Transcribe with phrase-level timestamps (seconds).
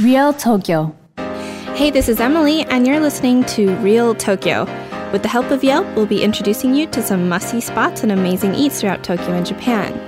[0.00, 0.94] Real Tokyo.
[1.74, 4.64] Hey, this is Emily, and you're listening to Real Tokyo.
[5.10, 8.12] With the help of Yelp, we'll be introducing you to some must see spots and
[8.12, 10.07] amazing eats throughout Tokyo and Japan.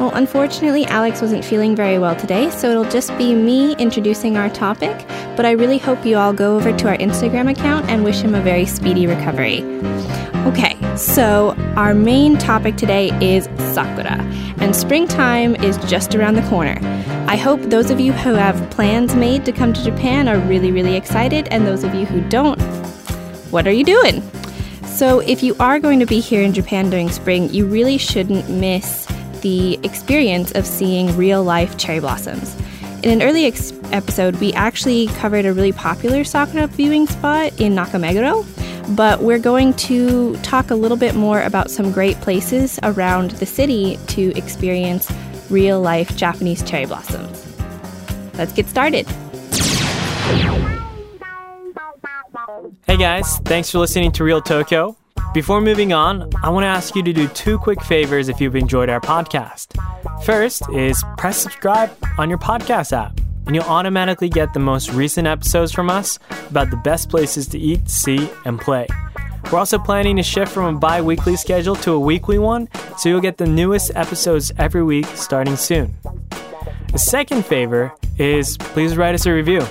[0.00, 4.48] Well, unfortunately, Alex wasn't feeling very well today, so it'll just be me introducing our
[4.48, 5.06] topic.
[5.36, 8.34] But I really hope you all go over to our Instagram account and wish him
[8.34, 9.62] a very speedy recovery.
[10.46, 13.44] Okay, so our main topic today is
[13.74, 14.16] sakura,
[14.56, 16.78] and springtime is just around the corner.
[17.28, 20.72] I hope those of you who have plans made to come to Japan are really,
[20.72, 22.58] really excited, and those of you who don't,
[23.52, 24.22] what are you doing?
[24.86, 28.48] So, if you are going to be here in Japan during spring, you really shouldn't
[28.48, 29.06] miss
[29.40, 32.56] the experience of seeing real life cherry blossoms.
[33.02, 37.74] In an early ex- episode, we actually covered a really popular sakura viewing spot in
[37.74, 38.46] Nakameguro,
[38.94, 43.46] but we're going to talk a little bit more about some great places around the
[43.46, 45.10] city to experience
[45.48, 47.46] real life Japanese cherry blossoms.
[48.34, 49.06] Let's get started.
[52.86, 54.96] Hey guys, thanks for listening to Real Tokyo.
[55.32, 58.56] Before moving on, I want to ask you to do two quick favors if you've
[58.56, 59.80] enjoyed our podcast.
[60.24, 65.28] First is press subscribe on your podcast app, and you'll automatically get the most recent
[65.28, 66.18] episodes from us
[66.50, 68.88] about the best places to eat, see, and play.
[69.52, 73.08] We're also planning to shift from a bi weekly schedule to a weekly one, so
[73.08, 75.94] you'll get the newest episodes every week starting soon.
[76.90, 79.64] The second favor is please write us a review.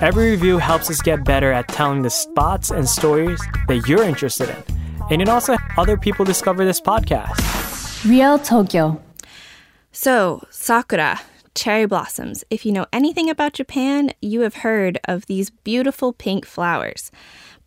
[0.00, 4.50] Every review helps us get better at telling the spots and stories that you're interested
[4.50, 4.79] in.
[5.10, 8.08] And it also helps other people discover this podcast.
[8.08, 9.02] Real Tokyo.
[9.90, 11.20] So, sakura,
[11.56, 12.44] cherry blossoms.
[12.48, 17.10] If you know anything about Japan, you have heard of these beautiful pink flowers.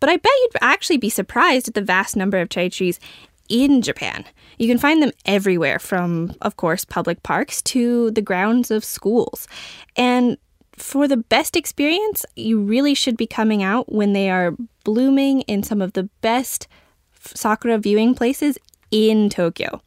[0.00, 2.98] But I bet you'd actually be surprised at the vast number of cherry trees
[3.50, 4.24] in Japan.
[4.58, 9.46] You can find them everywhere, from, of course, public parks to the grounds of schools.
[9.96, 10.38] And
[10.76, 15.62] for the best experience, you really should be coming out when they are blooming in
[15.62, 16.68] some of the best
[17.34, 18.58] sakura viewing places
[18.90, 19.80] in Tokyo.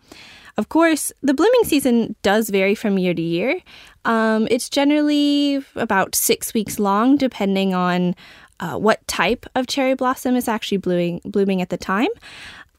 [0.58, 3.62] Of course, the blooming season does vary from year to year.
[4.06, 8.16] Um, it's generally about six weeks long, depending on
[8.60, 12.10] uh, what type of cherry blossom is actually blooming, blooming at the time.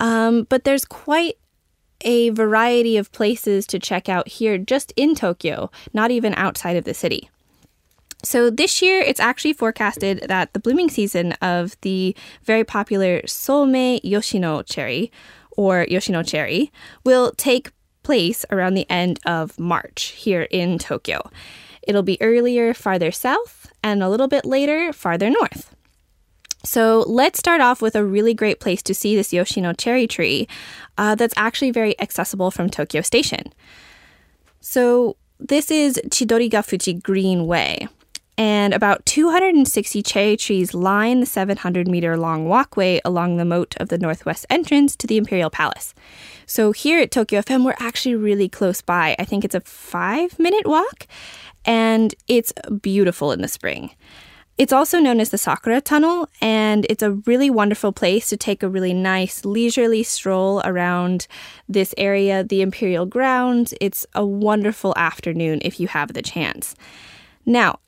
[0.00, 1.38] Um, but there's quite
[2.02, 6.84] a variety of places to check out here just in Tokyo, not even outside of
[6.84, 7.30] the city.
[8.28, 14.00] So this year, it's actually forecasted that the blooming season of the very popular Somei
[14.04, 15.10] Yoshino cherry,
[15.52, 16.70] or Yoshino cherry,
[17.04, 17.70] will take
[18.02, 21.30] place around the end of March here in Tokyo.
[21.80, 25.74] It'll be earlier farther south and a little bit later farther north.
[26.62, 30.46] So let's start off with a really great place to see this Yoshino cherry tree
[30.98, 33.54] uh, that's actually very accessible from Tokyo Station.
[34.60, 37.88] So this is Chidorigafuchi Greenway
[38.38, 43.88] and about 260 cherry trees line the 700 meter long walkway along the moat of
[43.88, 45.92] the northwest entrance to the Imperial Palace.
[46.46, 49.16] So here at Tokyo FM, we're actually really close by.
[49.18, 51.08] I think it's a five minute walk,
[51.64, 53.90] and it's beautiful in the spring.
[54.56, 58.62] It's also known as the Sakura Tunnel, and it's a really wonderful place to take
[58.62, 61.26] a really nice, leisurely stroll around
[61.68, 63.74] this area, the Imperial grounds.
[63.80, 66.74] It's a wonderful afternoon if you have the chance.
[67.46, 67.78] Now,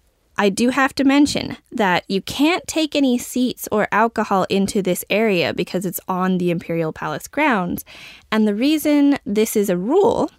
[0.41, 5.05] I do have to mention that you can't take any seats or alcohol into this
[5.11, 7.85] area because it's on the Imperial Palace grounds.
[8.33, 10.31] And the reason this is a rule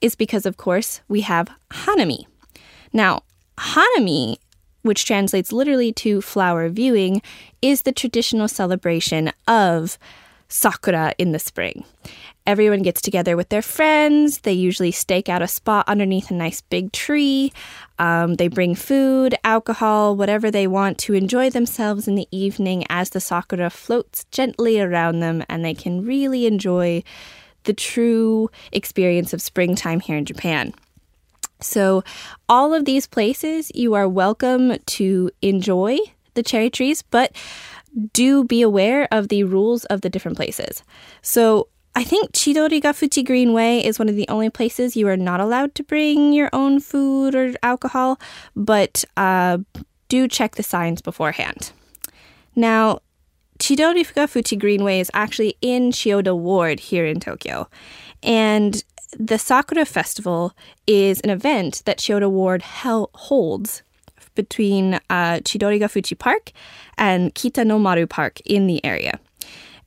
[0.00, 2.24] is because, of course, we have Hanami.
[2.94, 3.24] Now,
[3.58, 4.36] Hanami,
[4.80, 7.20] which translates literally to flower viewing,
[7.60, 9.98] is the traditional celebration of
[10.50, 11.84] Sakura in the spring.
[12.46, 14.40] Everyone gets together with their friends.
[14.40, 17.52] They usually stake out a spot underneath a nice big tree.
[17.98, 23.10] Um, they bring food, alcohol, whatever they want to enjoy themselves in the evening as
[23.10, 27.02] the sakura floats gently around them, and they can really enjoy
[27.64, 30.74] the true experience of springtime here in Japan.
[31.60, 32.02] So,
[32.48, 35.98] all of these places, you are welcome to enjoy
[36.34, 37.32] the cherry trees, but
[38.12, 40.82] do be aware of the rules of the different places.
[41.22, 45.74] So, I think Chidorigafuchi Greenway is one of the only places you are not allowed
[45.74, 48.20] to bring your own food or alcohol,
[48.54, 49.58] but uh,
[50.08, 51.72] do check the signs beforehand.
[52.54, 53.00] Now,
[53.58, 57.68] Chidorigafuchi Greenway is actually in Chiyoda Ward here in Tokyo,
[58.22, 58.82] and
[59.18, 60.56] the Sakura Festival
[60.86, 63.82] is an event that Chiyoda Ward hel- holds
[64.34, 66.52] between uh, Chidorigafuchi Park
[66.96, 69.18] and Kitanomaru Park in the area.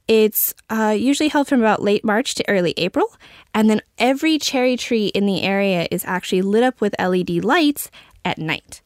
[0.08, 3.16] It's uh, usually held from about late March to early April,
[3.54, 7.90] and then every cherry tree in the area is actually lit up with LED lights
[8.26, 8.82] at night.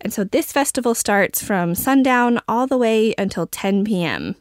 [0.00, 4.36] And so this festival starts from sundown all the way until 10 p.m.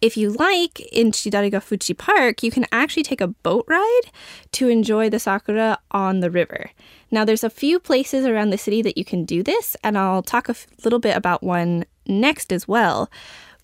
[0.00, 4.10] If you like, in Chidoriga Fuchi Park, you can actually take a boat ride
[4.52, 6.70] to enjoy the sakura on the river.
[7.10, 10.22] Now, there's a few places around the city that you can do this, and I'll
[10.22, 13.10] talk a little bit about one next as well.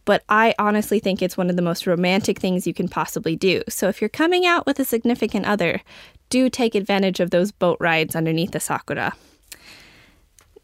[0.05, 3.63] But I honestly think it's one of the most romantic things you can possibly do.
[3.69, 5.81] So if you're coming out with a significant other,
[6.29, 9.15] do take advantage of those boat rides underneath the sakura.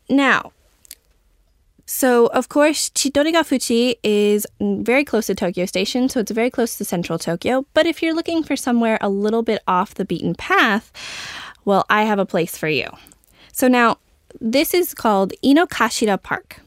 [0.09, 0.53] Now,
[1.91, 6.77] so, of course, Chidoriga Fuchi is very close to Tokyo Station, so it's very close
[6.77, 7.65] to central Tokyo.
[7.73, 10.93] But if you're looking for somewhere a little bit off the beaten path,
[11.65, 12.91] well, I have a place for you.
[13.53, 13.97] So now,
[14.39, 16.61] this is called Inokashira Park.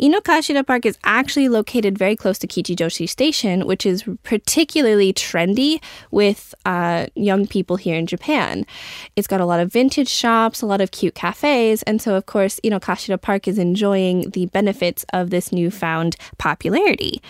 [0.00, 6.54] Inokashira Park is actually located very close to Kichijoji Station, which is particularly trendy with
[6.64, 8.64] uh, young people here in Japan.
[9.14, 12.24] It's got a lot of vintage shops, a lot of cute cafes, and so, of
[12.24, 17.20] course, Inokashira Park is enjoying the benefits of this newfound popularity.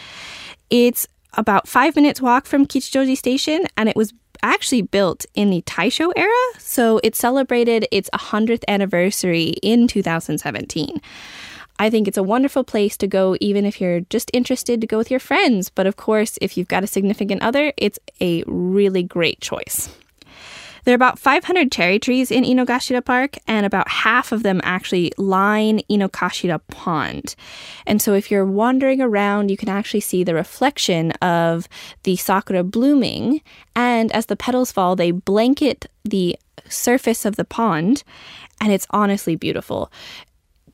[0.70, 4.12] It's about five minutes walk from Kichijoji Station, and it was
[4.42, 11.00] actually built in the Taisho era, so it celebrated its 100th anniversary in 2017.
[11.80, 14.98] I think it's a wonderful place to go, even if you're just interested to go
[14.98, 15.70] with your friends.
[15.70, 19.88] But of course, if you've got a significant other, it's a really great choice.
[20.84, 25.12] There are about 500 cherry trees in Inokashira Park, and about half of them actually
[25.16, 27.34] line Inokashira Pond.
[27.86, 31.66] And so, if you're wandering around, you can actually see the reflection of
[32.02, 33.40] the sakura blooming.
[33.74, 36.38] And as the petals fall, they blanket the
[36.68, 38.04] surface of the pond,
[38.60, 39.90] and it's honestly beautiful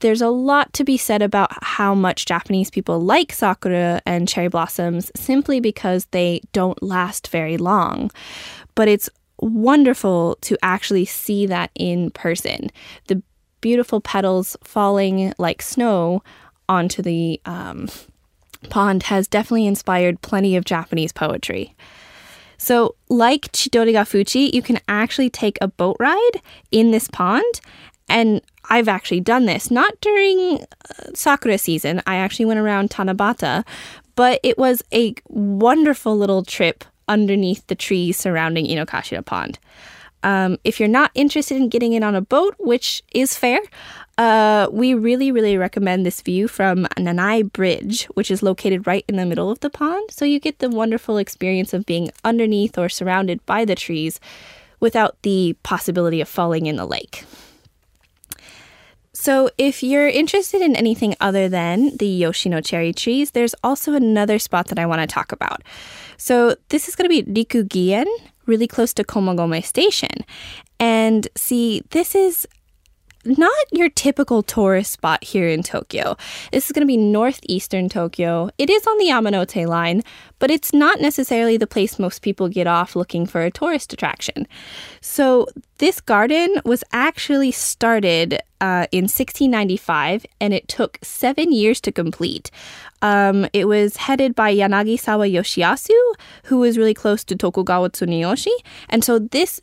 [0.01, 4.49] there's a lot to be said about how much Japanese people like sakura and cherry
[4.49, 8.11] blossoms simply because they don't last very long.
[8.75, 9.09] But it's
[9.39, 12.71] wonderful to actually see that in person.
[13.09, 13.23] The
[13.61, 16.23] beautiful petals falling like snow
[16.69, 17.89] onto the um,
[18.71, 21.75] pond has definitely inspired plenty of Japanese poetry.
[22.59, 26.41] So, like Chidoriga Fuchi, you can actually take a boat ride
[26.71, 27.61] in this pond.
[28.08, 30.67] And I've actually done this, not during uh,
[31.14, 32.03] Sakura season.
[32.06, 33.64] I actually went around Tanabata,
[34.14, 39.58] but it was a wonderful little trip underneath the trees surrounding Inokashira Pond.
[40.23, 43.61] Um, if you're not interested in getting in on a boat, which is fair,
[44.19, 49.17] uh, we really, really recommend this view from Nanai Bridge, which is located right in
[49.17, 50.11] the middle of the pond.
[50.11, 54.19] So you get the wonderful experience of being underneath or surrounded by the trees
[54.81, 57.25] without the possibility of falling in the lake.
[59.19, 64.39] So, if you're interested in anything other than the Yoshino cherry trees, there's also another
[64.39, 65.63] spot that I want to talk about.
[66.19, 68.05] So, this is going to be Rikugien,
[68.45, 70.23] really close to Komagome Station.
[70.79, 72.47] And see, this is
[73.26, 76.17] not your typical tourist spot here in Tokyo.
[76.52, 78.50] This is going to be northeastern Tokyo.
[78.58, 80.02] It is on the Yamanote line,
[80.38, 84.46] but it's not necessarily the place most people get off looking for a tourist attraction.
[85.00, 85.46] So,
[85.78, 92.50] this garden was actually started uh, in 1695 and it took seven years to complete.
[93.02, 96.14] Um, it was headed by Yanagisawa Yoshiyasu,
[96.44, 98.55] who was really close to Tokugawa Tsunayoshi.
[98.88, 99.61] And so, this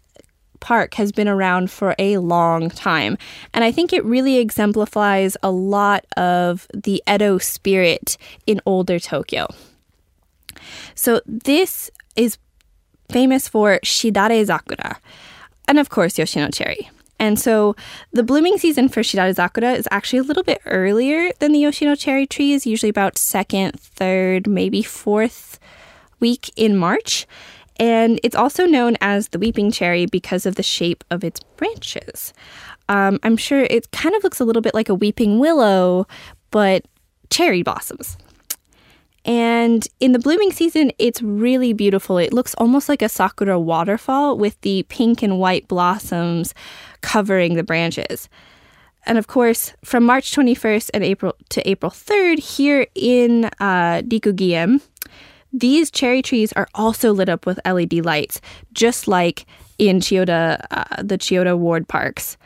[0.63, 3.17] park has been around for a long time.
[3.53, 8.17] And I think it really exemplifies a lot of the Edo spirit
[8.47, 9.47] in older Tokyo.
[10.95, 12.37] So this is
[13.11, 14.95] famous for Shidare Zakura
[15.67, 16.89] and of course Yoshino cherry.
[17.19, 17.75] And so
[18.13, 21.95] the blooming season for Shidare Zakura is actually a little bit earlier than the Yoshino
[21.95, 25.59] cherry trees, usually about second, third, maybe fourth
[26.21, 27.27] week in March.
[27.77, 32.33] And it's also known as the weeping cherry because of the shape of its branches.
[32.89, 36.07] Um, I'm sure it kind of looks a little bit like a weeping willow,
[36.51, 36.85] but
[37.29, 38.17] cherry blossoms.
[39.25, 42.17] And in the blooming season, it's really beautiful.
[42.17, 46.53] It looks almost like a sakura waterfall with the pink and white blossoms
[47.01, 48.27] covering the branches.
[49.05, 54.81] And of course, from March 21st and April to April 3rd, here in uh, Rikugien,
[55.53, 58.41] these cherry trees are also lit up with LED lights,
[58.73, 59.45] just like
[59.77, 62.37] in Chiyoda, uh, the Chiyoda Ward parks,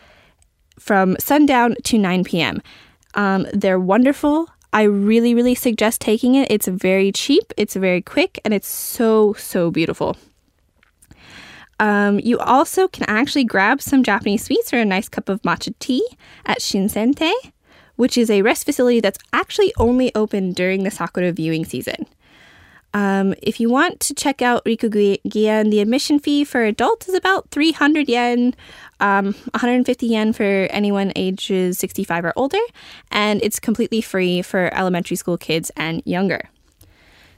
[0.77, 2.61] from sundown to 9 p.m.
[3.15, 4.49] Um, they're wonderful.
[4.73, 6.51] I really, really suggest taking it.
[6.51, 10.17] It's very cheap, it's very quick, and it's so, so beautiful.
[11.79, 15.73] Um, you also can actually grab some Japanese sweets or a nice cup of matcha
[15.79, 16.05] tea
[16.45, 17.33] at Shinsentei,
[17.95, 22.05] which is a rest facility that's actually only open during the Sakura viewing season.
[22.94, 27.50] Um, if you want to check out Rikugien, the admission fee for adults is about
[27.51, 28.56] 300 yen,
[29.00, 32.60] um, 150 yen for anyone ages 65 or older,
[33.12, 36.50] and it's completely free for elementary school kids and younger.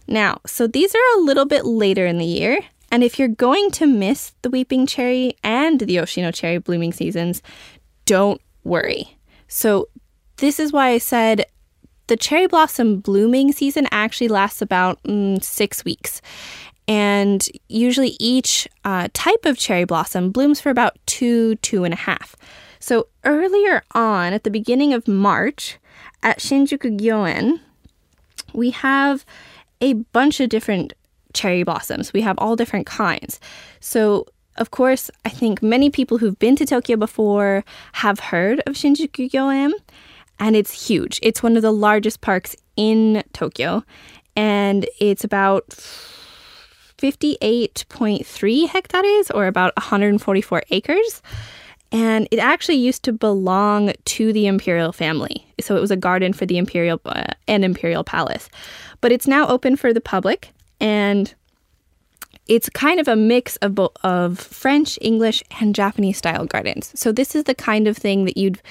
[0.08, 3.72] Now, so these are a little bit later in the year, and if you're going
[3.72, 7.42] to miss the weeping cherry and the Yoshino cherry blooming seasons,
[8.06, 9.18] don't worry.
[9.48, 9.90] So,
[10.38, 11.46] this is why I said
[12.10, 16.22] the cherry blossom blooming season actually lasts about mm, six weeks.
[16.88, 21.98] And usually each uh, type of cherry blossom blooms for about two, two and a
[21.98, 22.36] half.
[22.80, 25.78] So earlier on, at the beginning of March,
[26.24, 27.60] at Shinjuku Gyoen,
[28.54, 29.24] we have
[29.82, 30.94] a bunch of different
[31.34, 32.12] cherry blossoms.
[32.12, 33.40] We have all different kinds.
[33.80, 34.26] So,
[34.58, 37.64] of course, I think many people who've been to Tokyo before
[37.94, 39.72] have heard of Shinjuku Gyoen,
[40.40, 41.20] and it's huge.
[41.22, 43.84] It's one of the largest parks in Tokyo,
[44.36, 45.68] and it's about
[46.98, 51.22] 58.3 hectares, or about 144 acres.
[51.92, 55.48] And it actually used to belong to the imperial family.
[55.60, 58.48] So it was a garden for the imperial uh, and imperial palace.
[59.02, 61.34] But it's now open for the public and
[62.48, 66.92] it's kind of a mix of bo- of French, English, and Japanese style gardens.
[67.00, 68.62] So this is the kind of thing that you'd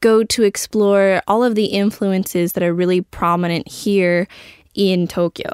[0.00, 4.28] go to explore all of the influences that are really prominent here
[4.74, 5.50] in Tokyo.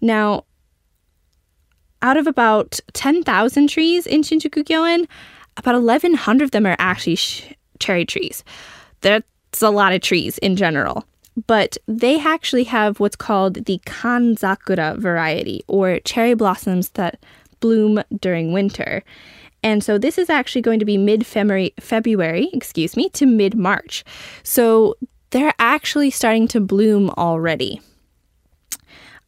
[0.00, 0.44] Now,
[2.02, 5.06] out of about 10,000 trees in Shinjuku Gyoen,
[5.56, 8.44] about 1,100 of them are actually sh- cherry trees.
[9.00, 11.04] That's a lot of trees in general.
[11.46, 17.22] But they actually have what's called the Kanzakura variety, or cherry blossoms that
[17.60, 19.02] bloom during winter.
[19.62, 24.04] And so this is actually going to be mid February, excuse me, to mid March.
[24.42, 24.96] So
[25.30, 27.80] they're actually starting to bloom already.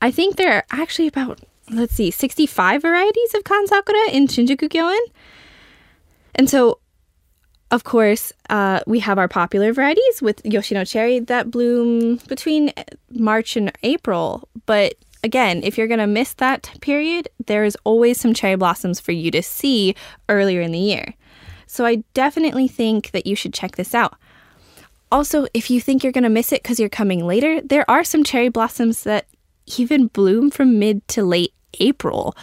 [0.00, 5.00] I think there are actually about, let's see, 65 varieties of Kanzakura in Shinjuku Gyoen.
[6.37, 6.78] And so,
[7.70, 12.73] of course, uh, we have our popular varieties with Yoshino cherry that bloom between
[13.11, 14.49] March and April.
[14.66, 19.00] But again, if you're going to miss that period, there is always some cherry blossoms
[19.00, 19.94] for you to see
[20.28, 21.14] earlier in the year.
[21.66, 24.16] So I definitely think that you should check this out.
[25.10, 28.04] Also, if you think you're going to miss it because you're coming later, there are
[28.04, 29.26] some cherry blossoms that
[29.78, 32.37] even bloom from mid to late April,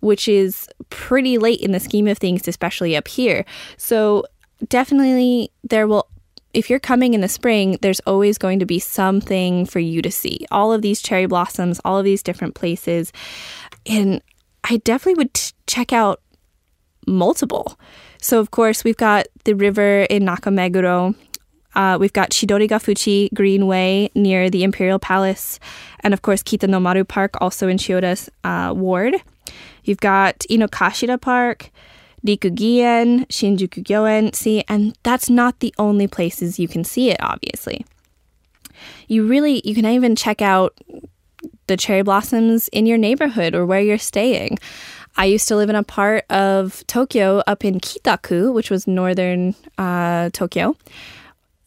[0.00, 3.44] which is pretty late in the scheme of things, especially up here.
[3.76, 4.24] So
[4.68, 6.08] definitely there will
[6.54, 10.10] if you're coming in the spring, there's always going to be something for you to
[10.10, 10.46] see.
[10.50, 13.12] All of these cherry blossoms, all of these different places.
[13.86, 14.22] And
[14.64, 16.20] I definitely would t- check out
[17.06, 17.78] multiple.
[18.20, 21.14] So, of course, we've got the river in Nakameguro.
[21.74, 25.58] Uh, we've got Chidorigafuchi Greenway near the Imperial Palace.
[26.00, 29.16] And, of course, Kitanomaru Park, also in Chiyoda's uh, ward.
[29.84, 31.70] You've got Inokashira Park,
[32.26, 34.34] Rikugien, Shinjuku Gyoen.
[34.34, 37.84] See, and that's not the only places you can see it, obviously.
[39.08, 40.76] You really, you can even check out
[41.66, 44.58] the cherry blossoms in your neighborhood or where you're staying.
[45.16, 49.54] I used to live in a part of Tokyo up in Kitaku, which was northern
[49.76, 50.76] uh, Tokyo,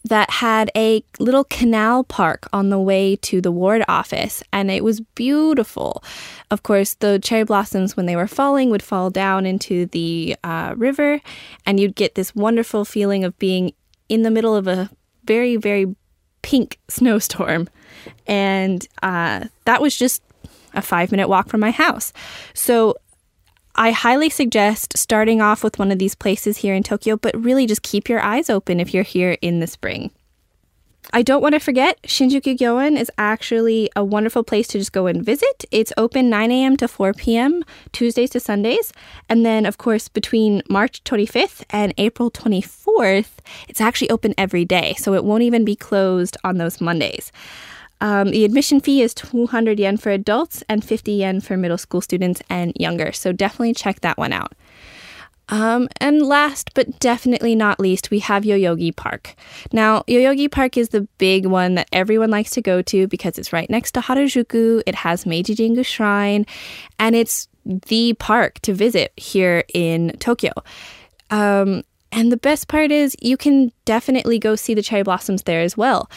[0.06, 4.84] that had a little canal park on the way to the ward office, and it
[4.84, 6.04] was beautiful.
[6.52, 10.76] Of course, the cherry blossoms, when they were falling, would fall down into the uh,
[10.78, 11.22] river,
[11.66, 13.74] and you'd get this wonderful feeling of being
[14.08, 14.92] in the middle of a
[15.24, 15.96] very, very
[16.44, 17.68] pink snowstorm.
[18.28, 20.22] And uh, that was just
[20.76, 22.14] a five minute walk from my house.
[22.54, 22.96] So
[23.76, 27.66] I highly suggest starting off with one of these places here in Tokyo, but really
[27.66, 30.12] just keep your eyes open if you're here in the spring.
[31.14, 35.08] I don't want to forget, Shinjuku Gyoen is actually a wonderful place to just go
[35.08, 35.66] and visit.
[35.72, 36.78] It's open 9 a.m.
[36.78, 38.92] to 4 p.m., Tuesdays to Sundays.
[39.30, 44.96] And then, of course, between March 25th and April 24th, it's actually open every day.
[44.98, 47.32] So it won't even be closed on those Mondays.
[48.02, 52.02] Um, the admission fee is 200 yen for adults and 50 yen for middle school
[52.02, 53.12] students and younger.
[53.12, 54.54] So definitely check that one out.
[55.50, 59.36] Um, and last but definitely not least, we have Yoyogi Park.
[59.72, 63.54] Now, Yoyogi Park is the big one that everyone likes to go to because it's
[63.54, 64.82] right next to Harajuku.
[64.86, 66.46] It has Meiji Jingu Shrine,
[66.98, 70.52] and it's the park to visit here in Tokyo.
[71.30, 75.62] Um, and the best part is you can definitely go see the cherry blossoms there
[75.62, 76.10] as well.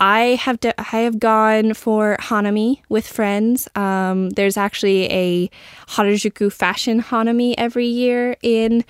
[0.00, 3.68] I have de- I have gone for Hanami with friends.
[3.74, 5.50] Um, there's actually a
[5.88, 8.84] Harajuku fashion Hanami every year in,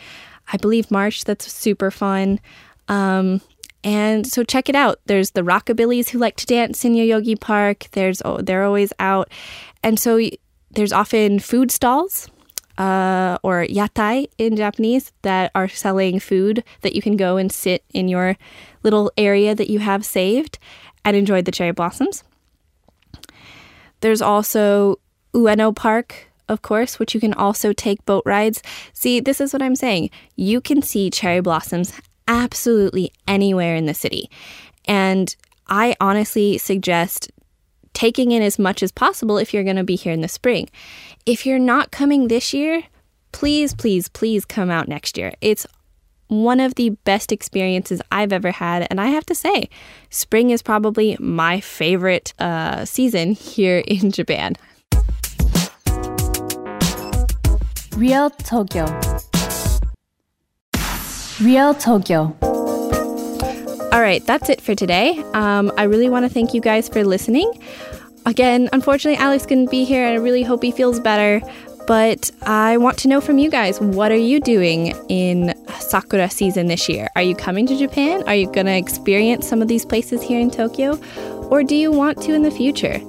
[0.52, 1.24] I believe March.
[1.24, 2.40] That's super fun.
[2.88, 3.40] Um,
[3.84, 5.00] and so check it out.
[5.06, 7.86] There's the rockabillys who like to dance in Yoyogi Park.
[7.92, 9.30] There's oh, they're always out,
[9.82, 10.20] and so
[10.72, 12.28] there's often food stalls
[12.76, 17.84] uh, or yatai in Japanese that are selling food that you can go and sit
[17.92, 18.36] in your
[18.82, 20.58] little area that you have saved
[21.08, 22.22] and enjoy the cherry blossoms.
[24.00, 25.00] There's also
[25.32, 28.62] Ueno Park, of course, which you can also take boat rides.
[28.92, 30.10] See, this is what I'm saying.
[30.36, 31.94] You can see cherry blossoms
[32.28, 34.30] absolutely anywhere in the city.
[34.84, 35.34] And
[35.66, 37.30] I honestly suggest
[37.94, 40.68] taking in as much as possible if you're going to be here in the spring.
[41.24, 42.82] If you're not coming this year,
[43.32, 45.32] please, please, please come out next year.
[45.40, 45.66] It's
[46.28, 48.86] one of the best experiences I've ever had.
[48.90, 49.68] And I have to say,
[50.10, 54.54] spring is probably my favorite uh, season here in Japan.
[57.96, 58.86] Real Tokyo.
[61.40, 62.36] Real Tokyo.
[63.90, 65.22] All right, that's it for today.
[65.34, 67.50] Um, I really want to thank you guys for listening.
[68.26, 71.40] Again, unfortunately, Alex couldn't be here, and I really hope he feels better.
[71.86, 75.54] But I want to know from you guys what are you doing in
[75.88, 77.08] Sakura season this year?
[77.16, 78.22] Are you coming to Japan?
[78.26, 80.98] Are you going to experience some of these places here in Tokyo?
[81.50, 83.00] Or do you want to in the future?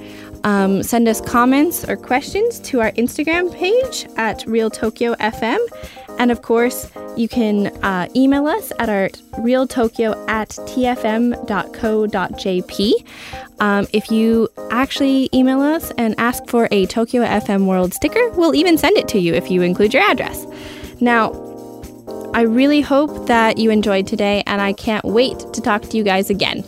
[0.43, 5.59] Um, send us comments or questions to our Instagram page at Real Tokyo FM.
[6.17, 9.09] And of course, you can uh, email us at our
[9.39, 11.33] realtokyo at tfm.co.jp.
[13.59, 18.55] Um, if you actually email us and ask for a Tokyo FM World sticker, we'll
[18.55, 20.45] even send it to you if you include your address.
[21.01, 21.48] Now,
[22.31, 26.03] I really hope that you enjoyed today, and I can't wait to talk to you
[26.03, 26.63] guys again.